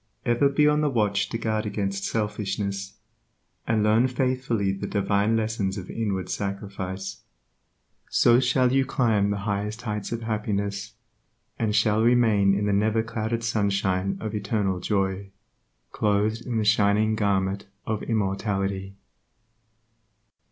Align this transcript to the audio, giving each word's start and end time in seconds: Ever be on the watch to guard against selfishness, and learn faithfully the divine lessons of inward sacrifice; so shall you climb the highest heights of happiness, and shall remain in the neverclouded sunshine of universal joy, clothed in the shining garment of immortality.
Ever 0.25 0.49
be 0.49 0.67
on 0.67 0.81
the 0.81 0.89
watch 0.89 1.29
to 1.29 1.37
guard 1.37 1.67
against 1.67 2.05
selfishness, 2.05 2.95
and 3.67 3.83
learn 3.83 4.07
faithfully 4.07 4.71
the 4.71 4.87
divine 4.87 5.37
lessons 5.37 5.77
of 5.77 5.91
inward 5.91 6.27
sacrifice; 6.27 7.21
so 8.09 8.39
shall 8.39 8.71
you 8.73 8.83
climb 8.83 9.29
the 9.29 9.37
highest 9.45 9.83
heights 9.83 10.11
of 10.11 10.23
happiness, 10.23 10.95
and 11.59 11.75
shall 11.75 12.01
remain 12.01 12.55
in 12.55 12.65
the 12.65 12.71
neverclouded 12.73 13.43
sunshine 13.43 14.17
of 14.19 14.33
universal 14.33 14.79
joy, 14.79 15.29
clothed 15.91 16.47
in 16.47 16.57
the 16.57 16.63
shining 16.65 17.13
garment 17.13 17.67
of 17.85 18.01
immortality. 18.01 18.95